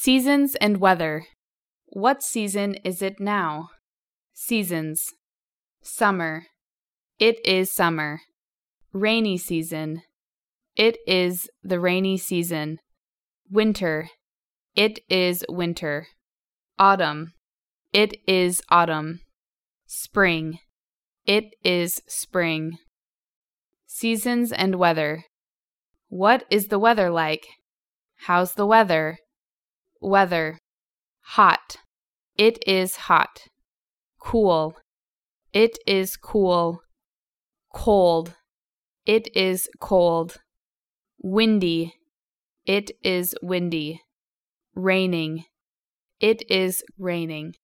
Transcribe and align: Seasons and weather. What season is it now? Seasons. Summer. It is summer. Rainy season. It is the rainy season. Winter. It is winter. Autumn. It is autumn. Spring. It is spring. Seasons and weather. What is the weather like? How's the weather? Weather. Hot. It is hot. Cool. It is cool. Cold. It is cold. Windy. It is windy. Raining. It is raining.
Seasons 0.00 0.54
and 0.60 0.76
weather. 0.76 1.26
What 1.86 2.22
season 2.22 2.76
is 2.84 3.02
it 3.02 3.18
now? 3.18 3.70
Seasons. 4.32 5.14
Summer. 5.82 6.46
It 7.18 7.44
is 7.44 7.72
summer. 7.72 8.20
Rainy 8.92 9.36
season. 9.36 10.02
It 10.76 10.98
is 11.08 11.50
the 11.64 11.80
rainy 11.80 12.16
season. 12.16 12.78
Winter. 13.50 14.08
It 14.76 15.00
is 15.10 15.44
winter. 15.48 16.06
Autumn. 16.78 17.32
It 17.92 18.18
is 18.28 18.62
autumn. 18.70 19.22
Spring. 19.88 20.60
It 21.26 21.56
is 21.64 22.00
spring. 22.06 22.78
Seasons 23.88 24.52
and 24.52 24.76
weather. 24.76 25.24
What 26.08 26.44
is 26.50 26.68
the 26.68 26.78
weather 26.78 27.10
like? 27.10 27.48
How's 28.28 28.54
the 28.54 28.64
weather? 28.64 29.18
Weather. 30.00 30.58
Hot. 31.20 31.76
It 32.36 32.62
is 32.66 32.96
hot. 32.96 33.48
Cool. 34.20 34.76
It 35.52 35.78
is 35.86 36.16
cool. 36.16 36.82
Cold. 37.74 38.34
It 39.06 39.34
is 39.36 39.68
cold. 39.80 40.36
Windy. 41.22 41.94
It 42.64 42.90
is 43.02 43.34
windy. 43.42 44.02
Raining. 44.74 45.44
It 46.20 46.48
is 46.50 46.84
raining. 46.98 47.54